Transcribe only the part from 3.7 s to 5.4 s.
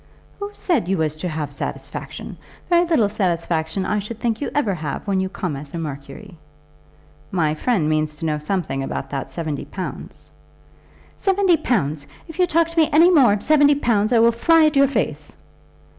I should think you ever have, when you